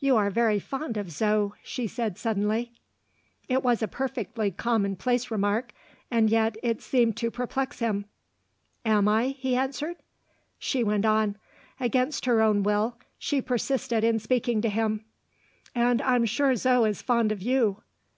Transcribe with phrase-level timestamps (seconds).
[0.00, 2.72] "You are very fond of Zo!" she said suddenly.
[3.48, 5.72] It was a perfectly commonplace remark
[6.10, 8.04] and yet, it seemed to perplex him.
[8.84, 9.96] "Am I?" he answered.
[10.58, 11.38] She went on.
[11.80, 15.06] Against her own will, she persisted in speaking to him.
[15.74, 17.82] "And I'm sure Zo is fond of you."